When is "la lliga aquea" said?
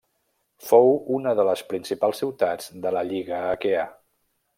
2.97-3.85